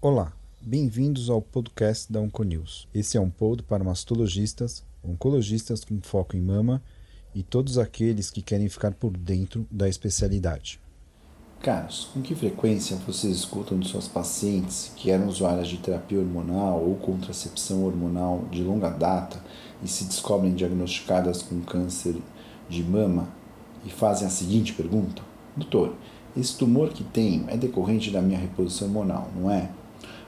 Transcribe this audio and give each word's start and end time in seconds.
Olá, 0.00 0.32
bem-vindos 0.60 1.30
ao 1.30 1.40
podcast 1.40 2.12
da 2.12 2.20
Onconews. 2.20 2.88
Esse 2.92 3.16
é 3.16 3.20
um 3.20 3.30
pod 3.30 3.62
para 3.62 3.84
mastologistas, 3.84 4.84
oncologistas 5.04 5.84
com 5.84 6.00
foco 6.00 6.36
em 6.36 6.40
mama 6.40 6.82
e 7.32 7.44
todos 7.44 7.78
aqueles 7.78 8.28
que 8.28 8.42
querem 8.42 8.68
ficar 8.68 8.94
por 8.94 9.16
dentro 9.16 9.64
da 9.70 9.88
especialidade. 9.88 10.80
Caros, 11.60 12.10
com 12.12 12.20
que 12.20 12.34
frequência 12.34 12.96
vocês 12.96 13.36
escutam 13.36 13.78
de 13.78 13.86
suas 13.86 14.08
pacientes 14.08 14.92
que 14.96 15.12
eram 15.12 15.28
usuárias 15.28 15.68
de 15.68 15.78
terapia 15.78 16.18
hormonal 16.18 16.82
ou 16.84 16.96
contracepção 16.96 17.84
hormonal 17.84 18.46
de 18.50 18.64
longa 18.64 18.90
data 18.90 19.40
e 19.80 19.86
se 19.86 20.04
descobrem 20.06 20.54
diagnosticadas 20.54 21.40
com 21.40 21.60
câncer 21.60 22.16
de 22.68 22.82
mama 22.82 23.37
e 23.84 23.90
fazem 23.90 24.26
a 24.26 24.30
seguinte 24.30 24.72
pergunta: 24.72 25.22
Doutor, 25.56 25.94
esse 26.36 26.56
tumor 26.56 26.90
que 26.90 27.02
tenho 27.04 27.44
é 27.48 27.56
decorrente 27.56 28.10
da 28.10 28.22
minha 28.22 28.38
reposição 28.38 28.88
hormonal, 28.88 29.28
não 29.36 29.50
é? 29.50 29.70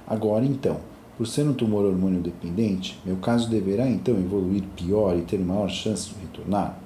Agora 0.06 0.44
então, 0.44 0.78
por 1.16 1.26
ser 1.26 1.46
um 1.46 1.52
tumor 1.52 1.84
hormônio 1.84 2.20
dependente, 2.20 2.98
meu 3.04 3.16
caso 3.16 3.48
deverá 3.48 3.88
então 3.88 4.18
evoluir 4.18 4.62
pior 4.74 5.16
e 5.16 5.22
ter 5.22 5.38
maior 5.38 5.68
chance 5.68 6.08
de 6.08 6.14
retornar? 6.20 6.78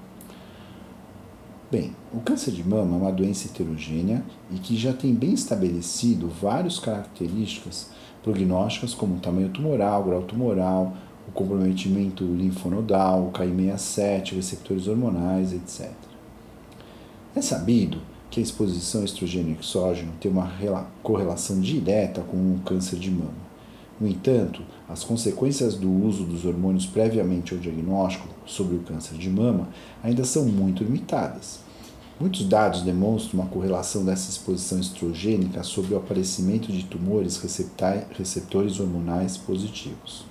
Bem, 1.70 1.92
o 2.12 2.20
câncer 2.20 2.52
de 2.52 2.62
mama 2.62 2.96
é 2.96 3.01
uma 3.01 3.12
doença 3.12 3.48
heterogênea 3.48 4.24
e 4.51 4.59
que 4.59 4.76
já 4.76 4.92
tem 4.92 5.15
bem 5.15 5.32
estabelecido 5.32 6.28
várias 6.28 6.78
características 6.78 7.90
prognósticas 8.23 8.92
como 8.92 9.16
o 9.16 9.20
tamanho 9.20 9.48
tumoral, 9.48 10.04
grau 10.04 10.23
tumoral, 10.23 10.96
o 11.28 11.32
comprometimento 11.32 12.24
linfonodal, 12.24 13.28
o 13.28 13.32
KI67, 13.32 14.34
receptores 14.34 14.87
hormonais, 14.87 15.52
etc. 15.52 15.90
É 17.37 17.43
sabido 17.43 17.98
que 18.30 18.38
a 18.38 18.43
exposição 18.43 19.02
a 19.02 19.05
estrogênio 19.05 19.56
exógeno 19.61 20.12
tem 20.20 20.30
uma 20.30 20.52
correlação 21.02 21.60
direta 21.60 22.21
com 22.21 22.37
o 22.37 22.60
câncer 22.65 22.96
de 22.96 23.10
mama. 23.10 23.45
No 24.01 24.07
entanto, 24.07 24.63
as 24.88 25.02
consequências 25.02 25.74
do 25.74 25.91
uso 25.91 26.24
dos 26.24 26.45
hormônios 26.45 26.87
previamente 26.87 27.52
ao 27.52 27.59
diagnóstico 27.59 28.29
sobre 28.46 28.76
o 28.76 28.80
câncer 28.80 29.18
de 29.18 29.29
mama 29.29 29.68
ainda 30.02 30.24
são 30.24 30.45
muito 30.45 30.85
limitadas. 30.85 31.59
Muitos 32.21 32.45
dados 32.49 32.82
demonstram 32.82 33.41
uma 33.41 33.51
correlação 33.51 34.04
dessa 34.04 34.30
exposição 34.30 34.79
estrogênica 34.79 35.65
sobre 35.65 35.95
o 35.95 35.96
aparecimento 35.96 36.71
de 36.71 36.85
tumores 36.85 37.37
receptores 38.16 38.79
hormonais 38.79 39.37
positivos. 39.37 40.24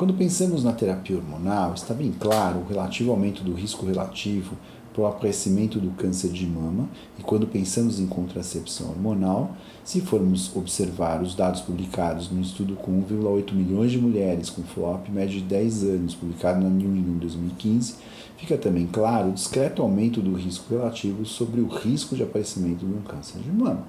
Quando 0.00 0.14
pensamos 0.14 0.64
na 0.64 0.72
terapia 0.72 1.18
hormonal, 1.18 1.74
está 1.74 1.92
bem 1.92 2.10
claro 2.10 2.60
o 2.60 2.66
relativo 2.66 3.10
aumento 3.10 3.44
do 3.44 3.52
risco 3.52 3.84
relativo 3.84 4.56
para 5.00 5.04
o 5.04 5.06
aparecimento 5.06 5.80
do 5.80 5.90
câncer 5.92 6.30
de 6.30 6.46
mama, 6.46 6.86
e 7.18 7.22
quando 7.22 7.46
pensamos 7.46 7.98
em 7.98 8.06
contracepção 8.06 8.90
hormonal, 8.90 9.56
se 9.82 10.02
formos 10.02 10.54
observar 10.54 11.22
os 11.22 11.34
dados 11.34 11.62
publicados 11.62 12.30
no 12.30 12.42
estudo 12.42 12.74
com 12.76 13.02
1,8 13.02 13.54
milhões 13.54 13.90
de 13.90 13.98
mulheres 13.98 14.50
com 14.50 14.62
follow-up 14.62 15.10
médio 15.10 15.40
de 15.40 15.46
10 15.46 15.84
anos, 15.84 16.14
publicado 16.14 16.62
na 16.62 16.68
New 16.68 16.94
England 16.94 17.14
em 17.14 17.18
2015, 17.18 17.94
fica 18.36 18.58
também 18.58 18.86
claro 18.86 19.30
o 19.30 19.32
discreto 19.32 19.80
aumento 19.80 20.20
do 20.20 20.34
risco 20.34 20.74
relativo 20.74 21.24
sobre 21.24 21.62
o 21.62 21.66
risco 21.66 22.14
de 22.14 22.22
aparecimento 22.22 22.84
de 22.84 22.92
um 22.92 23.00
câncer 23.00 23.40
de 23.40 23.50
mama. 23.50 23.86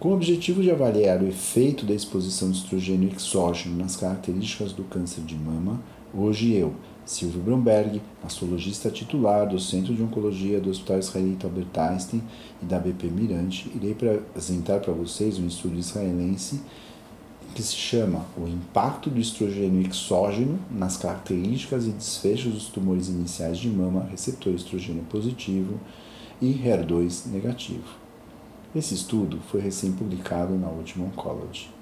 Com 0.00 0.10
o 0.10 0.14
objetivo 0.14 0.62
de 0.62 0.70
avaliar 0.70 1.22
o 1.22 1.26
efeito 1.26 1.84
da 1.84 1.94
exposição 1.94 2.50
de 2.50 2.58
estrogênio 2.58 3.10
exógeno 3.14 3.76
nas 3.76 3.96
características 3.96 4.72
do 4.72 4.84
câncer 4.84 5.22
de 5.22 5.34
mama, 5.34 5.80
hoje 6.14 6.54
eu, 6.54 6.74
Silvio 7.06 7.40
Bromberg, 7.40 8.02
mastologista 8.20 8.90
titular 8.90 9.48
do 9.48 9.60
Centro 9.60 9.94
de 9.94 10.02
Oncologia 10.02 10.60
do 10.60 10.70
Hospital 10.70 10.98
Israelita 10.98 11.46
Albert 11.46 11.68
Einstein 11.78 12.22
e 12.60 12.66
da 12.66 12.80
BP 12.80 13.06
Mirante, 13.06 13.70
irei 13.74 13.92
apresentar 13.92 14.80
para 14.80 14.92
vocês 14.92 15.38
um 15.38 15.46
estudo 15.46 15.78
israelense 15.78 16.60
que 17.54 17.62
se 17.62 17.76
chama 17.76 18.26
O 18.36 18.46
Impacto 18.46 19.08
do 19.08 19.20
Estrogênio 19.20 19.88
Exógeno 19.88 20.58
nas 20.70 20.96
Características 20.96 21.86
e 21.86 21.90
Desfechos 21.90 22.52
dos 22.52 22.66
Tumores 22.66 23.08
Iniciais 23.08 23.56
de 23.56 23.70
Mama, 23.70 24.06
Receptor 24.10 24.52
Estrogênio 24.52 25.04
Positivo 25.04 25.80
e 26.42 26.52
HER2 26.52 27.30
Negativo. 27.30 27.86
Esse 28.74 28.94
estudo 28.94 29.38
foi 29.48 29.60
recém-publicado 29.60 30.54
na 30.58 30.68
última 30.68 31.06
Oncology. 31.06 31.75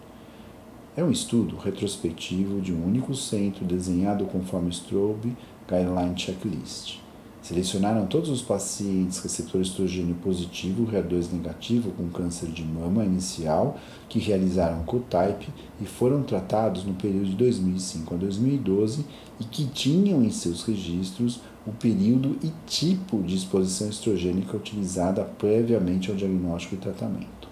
É 0.97 1.03
um 1.03 1.11
estudo 1.11 1.57
retrospectivo 1.57 2.61
de 2.61 2.73
um 2.73 2.87
único 2.87 3.17
centro 3.17 3.65
desenhado 3.65 4.27
conforme 4.27 4.71
Strobe 4.71 5.37
Guideline 5.69 6.17
Checklist. 6.17 6.99
Selecionaram 7.43 8.07
todos 8.07 8.31
os 8.31 8.41
pacientes 8.41 9.19
receptor 9.19 9.61
estrogênio 9.61 10.15
positivo, 10.15 10.87
HER2 10.87 11.33
negativo 11.33 11.91
com 11.91 12.09
câncer 12.11 12.49
de 12.49 12.63
mama 12.65 13.05
inicial 13.05 13.77
que 14.09 14.21
realizaram 14.21 14.85
cotype 14.85 15.49
e 15.83 15.85
foram 15.85 16.23
tratados 16.23 16.85
no 16.85 16.95
período 16.95 17.27
de 17.31 17.37
2005 17.39 18.15
a 18.15 18.17
2012 18.17 19.05
e 19.41 19.45
que 19.45 19.67
tinham 19.67 20.23
em 20.23 20.31
seus 20.31 20.63
registros 20.63 21.41
o 21.67 21.73
período 21.73 22.39
e 22.41 22.53
tipo 22.69 23.21
de 23.21 23.35
exposição 23.35 23.89
estrogênica 23.89 24.57
utilizada 24.57 25.25
previamente 25.25 26.09
ao 26.09 26.17
diagnóstico 26.17 26.77
e 26.77 26.79
tratamento. 26.79 27.44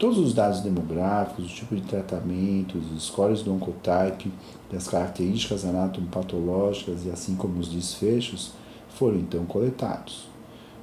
Todos 0.00 0.16
os 0.16 0.32
dados 0.32 0.60
demográficos, 0.60 1.44
o 1.44 1.54
tipo 1.54 1.76
de 1.76 1.82
tratamento, 1.82 2.78
os 2.78 3.04
scores 3.04 3.42
do 3.42 3.52
oncotype, 3.52 4.32
as 4.74 4.88
características 4.88 5.62
anatomopatológicas 5.62 7.04
e 7.04 7.10
assim 7.10 7.36
como 7.36 7.60
os 7.60 7.68
desfechos 7.68 8.52
foram 8.88 9.18
então 9.18 9.44
coletados. 9.44 10.26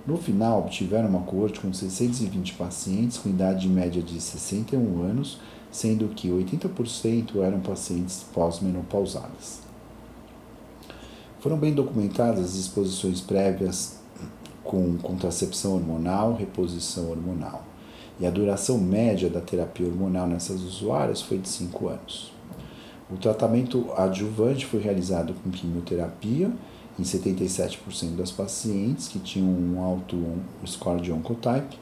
No 0.05 0.17
final, 0.17 0.59
obtiveram 0.59 1.09
uma 1.09 1.23
coorte 1.23 1.59
com 1.59 1.73
620 1.73 2.53
pacientes 2.53 3.17
com 3.17 3.28
idade 3.28 3.67
média 3.67 4.03
de 4.03 4.22
61 4.22 5.01
anos, 5.01 5.39
sendo 5.72 6.09
que 6.09 6.29
80% 6.29 7.38
eram 7.41 7.59
pacientes 7.59 8.23
pós-menopausadas. 8.31 9.61
Foram 11.39 11.57
bem 11.57 11.73
documentadas 11.73 12.51
as 12.51 12.53
exposições 12.55 13.19
prévias 13.19 13.97
com 14.63 14.95
contracepção 14.99 15.73
hormonal, 15.73 16.35
reposição 16.35 17.09
hormonal. 17.09 17.66
E 18.19 18.25
a 18.25 18.31
duração 18.31 18.78
média 18.78 19.29
da 19.29 19.41
terapia 19.41 19.88
hormonal 19.88 20.28
nessas 20.28 20.61
usuárias 20.61 21.22
foi 21.22 21.38
de 21.38 21.47
5 21.47 21.88
anos. 21.88 22.31
O 23.09 23.16
tratamento 23.17 23.91
adjuvante 23.95 24.66
foi 24.66 24.81
realizado 24.81 25.33
com 25.33 25.50
quimioterapia 25.50 26.51
em 27.00 27.03
77% 27.03 28.16
das 28.16 28.31
pacientes 28.31 29.07
que 29.07 29.19
tinham 29.19 29.47
um 29.47 29.81
alto 29.81 30.17
score 30.66 31.01
de 31.01 31.11
oncotype, 31.11 31.78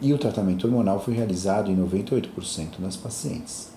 e 0.00 0.14
o 0.14 0.18
tratamento 0.18 0.66
hormonal 0.66 1.00
foi 1.00 1.14
realizado 1.14 1.70
em 1.70 1.76
98% 1.76 2.80
das 2.80 2.96
pacientes. 2.96 3.70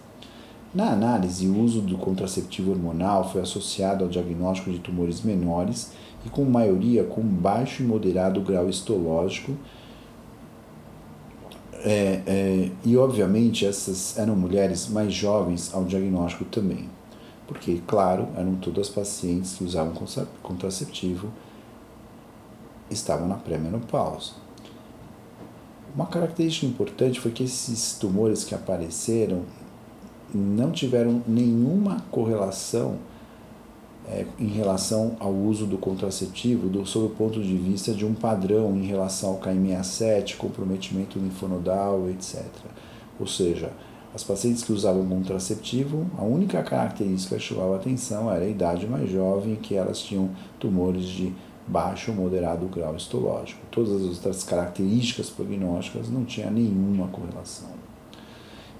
Na 0.73 0.91
análise, 0.91 1.47
o 1.47 1.59
uso 1.59 1.81
do 1.81 1.97
contraceptivo 1.97 2.71
hormonal 2.71 3.29
foi 3.29 3.41
associado 3.41 4.03
ao 4.03 4.09
diagnóstico 4.09 4.71
de 4.71 4.79
tumores 4.79 5.21
menores 5.21 5.91
e 6.25 6.29
com 6.29 6.45
maioria 6.45 7.03
com 7.03 7.21
baixo 7.21 7.83
e 7.83 7.85
moderado 7.85 8.41
grau 8.41 8.69
histológico. 8.69 9.53
É, 11.85 12.21
é, 12.25 12.71
e 12.85 12.95
obviamente 12.95 13.65
essas 13.65 14.17
eram 14.17 14.37
mulheres 14.37 14.87
mais 14.87 15.13
jovens 15.13 15.73
ao 15.73 15.83
diagnóstico 15.83 16.45
também, 16.45 16.89
porque, 17.45 17.81
claro, 17.85 18.29
eram 18.37 18.55
todas 18.55 18.87
pacientes 18.87 19.55
que 19.55 19.65
usavam 19.65 19.93
contraceptivo 20.41 21.27
estavam 22.89 23.27
na 23.27 23.35
pré-menopausa. 23.35 24.31
Uma 25.93 26.05
característica 26.05 26.65
importante 26.65 27.19
foi 27.19 27.31
que 27.31 27.43
esses 27.43 27.93
tumores 27.93 28.43
que 28.43 28.55
apareceram 28.55 29.43
não 30.33 30.71
tiveram 30.71 31.21
nenhuma 31.27 32.01
correlação 32.09 32.97
é, 34.07 34.25
em 34.39 34.47
relação 34.47 35.15
ao 35.19 35.31
uso 35.31 35.65
do 35.65 35.77
contraceptivo 35.77 36.67
do, 36.67 36.85
sob 36.85 37.05
o 37.05 37.09
ponto 37.09 37.41
de 37.41 37.55
vista 37.55 37.93
de 37.93 38.05
um 38.05 38.13
padrão 38.13 38.75
em 38.77 38.85
relação 38.85 39.31
ao 39.31 39.39
KM67, 39.39 40.35
comprometimento 40.37 41.17
linfonodal, 41.17 42.09
etc. 42.09 42.43
Ou 43.19 43.27
seja, 43.27 43.71
as 44.13 44.23
pacientes 44.23 44.63
que 44.63 44.71
usavam 44.71 45.07
contraceptivo, 45.07 46.05
a 46.17 46.23
única 46.23 46.61
característica 46.61 47.35
que 47.35 47.41
chamava 47.41 47.77
atenção 47.77 48.31
era 48.31 48.45
a 48.45 48.49
idade 48.49 48.85
mais 48.85 49.09
jovem, 49.09 49.55
que 49.55 49.75
elas 49.75 49.99
tinham 49.99 50.29
tumores 50.59 51.05
de 51.05 51.33
baixo 51.65 52.11
ou 52.11 52.17
moderado 52.17 52.65
grau 52.67 52.95
histológico. 52.95 53.61
Todas 53.71 53.93
as 53.93 54.01
outras 54.01 54.43
características 54.43 55.29
prognósticas 55.29 56.09
não 56.09 56.25
tinha 56.25 56.51
nenhuma 56.51 57.07
correlação. 57.07 57.69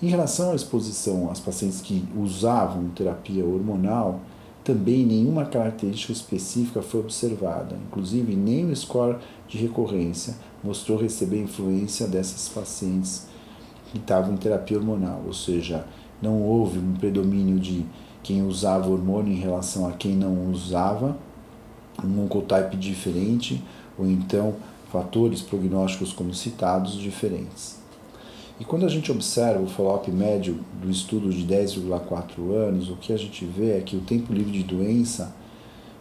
Em 0.01 0.07
relação 0.07 0.51
à 0.51 0.55
exposição 0.55 1.31
às 1.31 1.39
pacientes 1.39 1.79
que 1.79 2.05
usavam 2.15 2.89
terapia 2.89 3.45
hormonal, 3.45 4.19
também 4.63 5.05
nenhuma 5.05 5.45
característica 5.45 6.13
específica 6.13 6.81
foi 6.81 7.01
observada, 7.01 7.75
inclusive 7.87 8.35
nem 8.35 8.71
o 8.71 8.75
score 8.75 9.17
de 9.47 9.57
recorrência 9.57 10.35
mostrou 10.63 10.97
receber 10.97 11.41
influência 11.41 12.07
dessas 12.07 12.47
pacientes 12.47 13.27
que 13.91 13.97
estavam 13.97 14.33
em 14.33 14.37
terapia 14.37 14.77
hormonal, 14.77 15.21
ou 15.25 15.33
seja, 15.33 15.85
não 16.21 16.41
houve 16.41 16.79
um 16.79 16.93
predomínio 16.93 17.59
de 17.59 17.85
quem 18.23 18.41
usava 18.41 18.89
hormônio 18.89 19.33
em 19.33 19.39
relação 19.39 19.85
a 19.85 19.91
quem 19.91 20.15
não 20.15 20.49
usava, 20.49 21.17
um 22.03 22.23
oncotype 22.23 22.77
diferente, 22.77 23.61
ou 23.97 24.07
então 24.07 24.55
fatores 24.89 25.41
prognósticos 25.41 26.13
como 26.13 26.33
citados 26.33 26.93
diferentes. 26.93 27.82
E 28.59 28.63
quando 28.63 28.85
a 28.85 28.89
gente 28.89 29.11
observa 29.11 29.61
o 29.61 29.67
follow-up 29.67 30.09
médio 30.11 30.59
do 30.81 30.89
estudo 30.89 31.29
de 31.29 31.43
10,4 31.43 32.53
anos, 32.53 32.89
o 32.89 32.95
que 32.95 33.11
a 33.11 33.17
gente 33.17 33.43
vê 33.45 33.77
é 33.77 33.81
que 33.81 33.95
o 33.95 34.01
tempo 34.01 34.31
livre 34.31 34.51
de 34.51 34.63
doença 34.63 35.35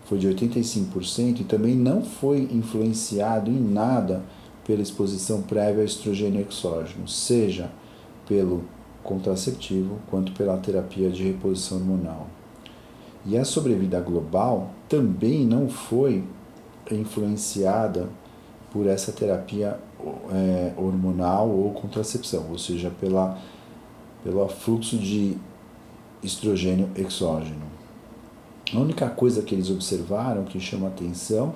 foi 0.04 0.19
de 0.19 0.28
85% 0.28 1.40
e 1.40 1.44
também 1.44 1.75
não 1.75 2.02
foi 2.02 2.49
influenciado 2.52 3.50
em 3.50 3.58
nada 3.58 4.22
pela 4.64 4.82
exposição 4.82 5.43
prévia 5.43 5.81
ao 5.81 5.87
estrogênio 5.87 6.46
exógeno, 6.46 7.08
seja 7.08 7.70
pelo 8.28 8.64
contraceptivo 9.02 9.98
quanto 10.10 10.32
pela 10.32 10.56
terapia 10.58 11.10
de 11.10 11.25
reposição 11.25 11.78
hormonal. 11.78 12.26
E 13.25 13.38
a 13.38 13.44
sobrevida 13.44 14.00
global 14.00 14.70
também 14.88 15.46
não 15.46 15.69
foi 15.69 16.22
influenciada 16.90 18.08
por 18.72 18.87
essa 18.87 19.12
terapia 19.12 19.78
é, 20.31 20.72
hormonal 20.76 21.49
ou 21.49 21.70
contracepção, 21.72 22.46
ou 22.50 22.58
seja, 22.58 22.90
pela, 23.00 23.38
pelo 24.22 24.46
fluxo 24.49 24.96
de 24.96 25.37
estrogênio 26.22 26.88
exógeno. 26.96 27.72
A 28.72 28.78
única 28.78 29.08
coisa 29.08 29.43
que 29.43 29.54
eles 29.54 29.70
observaram 29.70 30.44
que 30.44 30.58
chama 30.58 30.88
atenção 30.88 31.54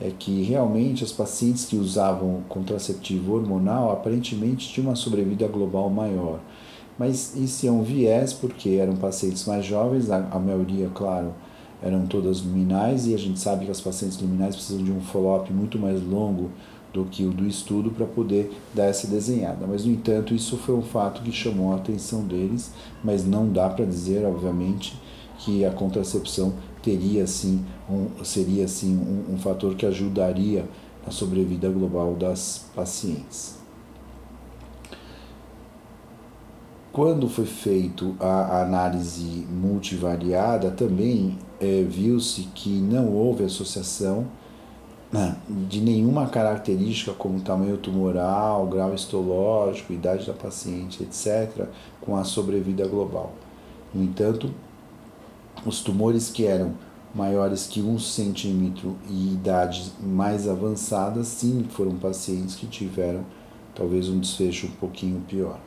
é 0.00 0.10
que 0.10 0.42
realmente 0.42 1.04
as 1.04 1.12
pacientes 1.12 1.66
que 1.66 1.76
usavam 1.76 2.42
contraceptivo 2.48 3.34
hormonal 3.34 3.92
aparentemente 3.92 4.68
tinham 4.68 4.88
uma 4.88 4.96
sobrevida 4.96 5.46
global 5.46 5.88
maior. 5.90 6.40
Mas 6.98 7.34
isso 7.36 7.66
é 7.66 7.70
um 7.70 7.82
viés 7.82 8.32
porque 8.32 8.70
eram 8.70 8.96
pacientes 8.96 9.44
mais 9.46 9.64
jovens, 9.64 10.10
a, 10.10 10.28
a 10.30 10.38
maioria, 10.38 10.88
claro, 10.94 11.32
eram 11.82 12.06
todas 12.06 12.40
luminais 12.40 13.06
e 13.06 13.14
a 13.14 13.18
gente 13.18 13.38
sabe 13.38 13.66
que 13.66 13.70
as 13.70 13.80
pacientes 13.80 14.18
luminais 14.20 14.54
precisam 14.54 14.82
de 14.82 14.90
um 14.90 15.00
follow-up 15.00 15.52
muito 15.52 15.78
mais 15.78 16.02
longo 16.02 16.50
do 16.94 17.04
que 17.04 17.24
o 17.24 17.32
do 17.32 17.44
estudo 17.44 17.90
para 17.90 18.06
poder 18.06 18.56
dar 18.72 18.84
essa 18.84 19.08
desenhada. 19.08 19.66
Mas, 19.66 19.84
no 19.84 19.90
entanto, 19.90 20.32
isso 20.32 20.56
foi 20.56 20.76
um 20.76 20.82
fato 20.82 21.22
que 21.22 21.32
chamou 21.32 21.72
a 21.72 21.76
atenção 21.76 22.22
deles, 22.22 22.70
mas 23.02 23.26
não 23.26 23.50
dá 23.50 23.68
para 23.68 23.84
dizer, 23.84 24.24
obviamente, 24.24 24.96
que 25.38 25.64
a 25.64 25.72
contracepção 25.72 26.54
teria 26.80 27.26
sim 27.26 27.64
um, 27.90 28.24
seria 28.24 28.68
sim 28.68 28.96
um, 28.96 29.34
um 29.34 29.38
fator 29.38 29.74
que 29.74 29.84
ajudaria 29.84 30.64
na 31.04 31.10
sobrevida 31.10 31.68
global 31.68 32.14
das 32.14 32.66
pacientes. 32.74 33.56
Quando 36.92 37.28
foi 37.28 37.44
feito 37.44 38.14
a 38.20 38.62
análise 38.62 39.44
multivariada, 39.50 40.70
também 40.70 41.36
é, 41.60 41.82
viu-se 41.82 42.42
que 42.54 42.68
não 42.68 43.12
houve 43.12 43.42
associação 43.42 44.28
de 45.48 45.80
nenhuma 45.80 46.26
característica 46.28 47.12
como 47.12 47.40
tamanho 47.40 47.76
tumoral, 47.76 48.66
grau 48.66 48.94
histológico, 48.94 49.92
idade 49.92 50.26
da 50.26 50.32
paciente, 50.32 51.02
etc., 51.02 51.66
com 52.00 52.16
a 52.16 52.24
sobrevida 52.24 52.86
global. 52.86 53.32
No 53.92 54.02
entanto, 54.02 54.52
os 55.64 55.80
tumores 55.80 56.30
que 56.30 56.46
eram 56.46 56.74
maiores 57.14 57.66
que 57.66 57.80
um 57.80 57.98
centímetro 57.98 58.96
e 59.08 59.34
idades 59.34 59.92
mais 60.02 60.48
avançadas, 60.48 61.28
sim, 61.28 61.64
foram 61.70 61.94
pacientes 61.96 62.56
que 62.56 62.66
tiveram 62.66 63.24
talvez 63.74 64.08
um 64.08 64.18
desfecho 64.18 64.66
um 64.66 64.70
pouquinho 64.72 65.20
pior. 65.28 65.58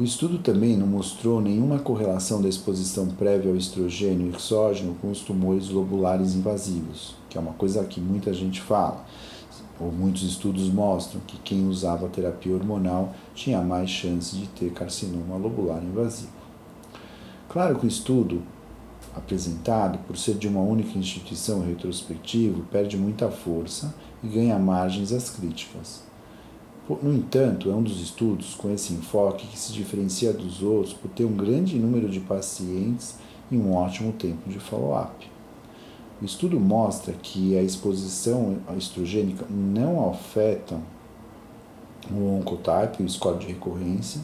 O 0.00 0.02
estudo 0.02 0.38
também 0.38 0.78
não 0.78 0.86
mostrou 0.86 1.42
nenhuma 1.42 1.78
correlação 1.78 2.40
da 2.40 2.48
exposição 2.48 3.06
prévia 3.06 3.50
ao 3.50 3.56
estrogênio 3.58 4.34
exógeno 4.34 4.94
com 4.94 5.10
os 5.10 5.20
tumores 5.20 5.68
lobulares 5.68 6.34
invasivos, 6.34 7.14
que 7.28 7.36
é 7.36 7.40
uma 7.40 7.52
coisa 7.52 7.84
que 7.84 8.00
muita 8.00 8.32
gente 8.32 8.62
fala, 8.62 9.04
ou 9.78 9.92
muitos 9.92 10.22
estudos 10.22 10.70
mostram 10.70 11.20
que 11.26 11.36
quem 11.40 11.68
usava 11.68 12.08
terapia 12.08 12.54
hormonal 12.54 13.14
tinha 13.34 13.60
mais 13.60 13.90
chance 13.90 14.34
de 14.34 14.46
ter 14.46 14.72
carcinoma 14.72 15.36
lobular 15.36 15.84
invasivo. 15.84 16.32
Claro 17.46 17.78
que 17.78 17.84
o 17.84 17.86
estudo 17.86 18.40
apresentado, 19.14 19.98
por 20.06 20.16
ser 20.16 20.36
de 20.36 20.48
uma 20.48 20.62
única 20.62 20.98
instituição 20.98 21.60
retrospectivo, 21.60 22.62
perde 22.72 22.96
muita 22.96 23.30
força 23.30 23.94
e 24.24 24.28
ganha 24.28 24.58
margens 24.58 25.12
às 25.12 25.28
críticas. 25.28 26.08
No 27.02 27.14
entanto, 27.14 27.70
é 27.70 27.74
um 27.74 27.82
dos 27.82 28.00
estudos 28.00 28.54
com 28.54 28.72
esse 28.72 28.92
enfoque 28.92 29.46
que 29.46 29.58
se 29.58 29.72
diferencia 29.72 30.32
dos 30.32 30.60
outros 30.62 30.92
por 30.92 31.08
ter 31.10 31.24
um 31.24 31.36
grande 31.36 31.78
número 31.78 32.08
de 32.08 32.18
pacientes 32.18 33.14
e 33.50 33.56
um 33.56 33.74
ótimo 33.74 34.12
tempo 34.12 34.48
de 34.48 34.58
follow-up. 34.58 35.30
O 36.20 36.24
estudo 36.24 36.58
mostra 36.58 37.14
que 37.14 37.56
a 37.56 37.62
exposição 37.62 38.56
estrogênica 38.76 39.46
não 39.48 40.10
afeta 40.10 40.78
o 42.10 42.38
oncotype, 42.38 43.02
o 43.02 43.08
score 43.08 43.38
de 43.38 43.46
recorrência, 43.46 44.20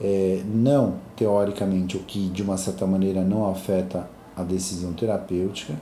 é, 0.00 0.42
não, 0.46 0.96
teoricamente, 1.14 1.96
o 1.96 2.00
que 2.00 2.28
de 2.30 2.42
uma 2.42 2.56
certa 2.56 2.86
maneira 2.86 3.22
não 3.22 3.48
afeta 3.48 4.08
a 4.34 4.42
decisão 4.42 4.92
terapêutica, 4.92 5.74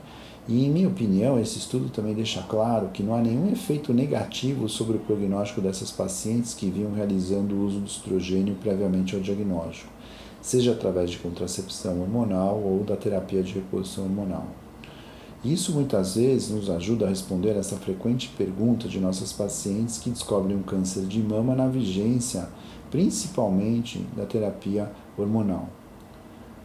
e, 0.49 0.65
em 0.65 0.69
minha 0.71 0.87
opinião, 0.87 1.39
esse 1.39 1.59
estudo 1.59 1.89
também 1.89 2.15
deixa 2.15 2.41
claro 2.41 2.89
que 2.91 3.03
não 3.03 3.13
há 3.13 3.21
nenhum 3.21 3.51
efeito 3.51 3.93
negativo 3.93 4.67
sobre 4.67 4.97
o 4.97 4.99
prognóstico 4.99 5.61
dessas 5.61 5.91
pacientes 5.91 6.55
que 6.55 6.71
vinham 6.71 6.91
realizando 6.91 7.53
o 7.53 7.67
uso 7.67 7.79
do 7.79 7.85
estrogênio 7.85 8.55
previamente 8.55 9.15
ao 9.15 9.21
diagnóstico, 9.21 9.91
seja 10.41 10.71
através 10.71 11.11
de 11.11 11.19
contracepção 11.19 12.01
hormonal 12.01 12.59
ou 12.59 12.83
da 12.83 12.97
terapia 12.97 13.43
de 13.43 13.53
reposição 13.53 14.05
hormonal. 14.05 14.47
Isso 15.45 15.71
muitas 15.71 16.15
vezes 16.15 16.49
nos 16.49 16.67
ajuda 16.67 17.05
a 17.05 17.09
responder 17.09 17.55
essa 17.55 17.75
frequente 17.75 18.33
pergunta 18.35 18.87
de 18.87 18.99
nossas 18.99 19.31
pacientes 19.31 19.99
que 19.99 20.09
descobrem 20.09 20.57
um 20.57 20.63
câncer 20.63 21.03
de 21.03 21.21
mama 21.21 21.53
na 21.53 21.67
vigência, 21.67 22.49
principalmente 22.89 24.03
da 24.17 24.25
terapia 24.25 24.91
hormonal. 25.15 25.69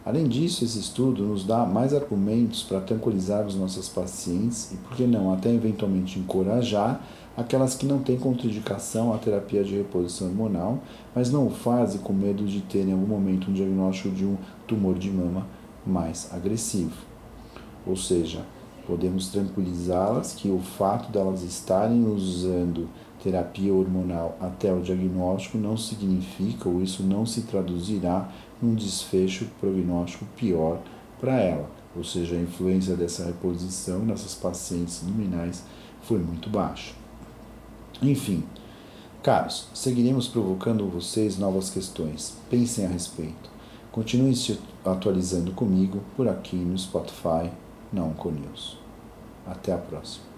Além 0.05 0.27
disso, 0.27 0.63
esse 0.63 0.77
estudo 0.77 1.23
nos 1.23 1.43
dá 1.43 1.65
mais 1.65 1.91
argumentos 1.91 2.61
para 2.61 2.79
tranquilizar 2.79 3.43
os 3.43 3.55
nossos 3.55 3.89
pacientes 3.89 4.71
e, 4.71 4.75
por 4.77 4.95
que 4.95 5.07
não, 5.07 5.33
até 5.33 5.51
eventualmente 5.51 6.19
encorajar 6.19 7.01
aquelas 7.35 7.73
que 7.73 7.87
não 7.87 7.97
têm 7.97 8.15
contraindicação 8.15 9.11
à 9.11 9.17
terapia 9.17 9.63
de 9.63 9.75
reposição 9.75 10.27
hormonal, 10.27 10.77
mas 11.15 11.31
não 11.31 11.47
o 11.47 11.49
fazem 11.49 11.99
com 12.01 12.13
medo 12.13 12.45
de 12.45 12.61
ter 12.61 12.87
em 12.87 12.93
algum 12.93 13.07
momento 13.07 13.49
um 13.49 13.53
diagnóstico 13.53 14.13
de 14.13 14.25
um 14.25 14.37
tumor 14.67 14.93
de 14.93 15.09
mama 15.09 15.47
mais 15.83 16.31
agressivo. 16.31 16.95
Ou 17.85 17.95
seja, 17.95 18.45
podemos 18.85 19.29
tranquilizá-las 19.29 20.33
que 20.33 20.49
o 20.49 20.59
fato 20.59 21.11
delas 21.11 21.41
estarem 21.41 22.05
usando 22.07 22.87
terapia 23.25 23.73
hormonal 23.73 24.37
até 24.39 24.71
o 24.71 24.81
diagnóstico 24.81 25.57
não 25.57 25.75
significa 25.75 26.69
ou 26.69 26.83
isso 26.83 27.01
não 27.01 27.25
se 27.25 27.41
traduzirá 27.41 28.29
num 28.61 28.75
desfecho 28.75 29.47
prognóstico 29.59 30.25
pior 30.37 30.79
para 31.19 31.41
ela. 31.41 31.67
Ou 31.95 32.03
seja, 32.03 32.35
a 32.35 32.39
influência 32.39 32.95
dessa 32.95 33.25
reposição 33.25 34.05
nessas 34.05 34.35
pacientes 34.35 35.01
luminais 35.01 35.63
foi 36.03 36.19
muito 36.19 36.51
baixa. 36.51 36.93
Enfim, 37.99 38.43
caros, 39.23 39.69
seguiremos 39.73 40.27
provocando 40.27 40.87
vocês 40.87 41.39
novas 41.39 41.71
questões. 41.71 42.37
Pensem 42.47 42.85
a 42.85 42.89
respeito. 42.89 43.49
Continuem 43.91 44.35
se 44.35 44.59
atualizando 44.85 45.51
comigo 45.53 45.99
por 46.15 46.27
aqui 46.27 46.57
no 46.57 46.77
Spotify, 46.77 47.49
não 47.91 48.13
com 48.13 48.29
News. 48.29 48.77
Até 49.47 49.73
a 49.73 49.77
próxima. 49.77 50.34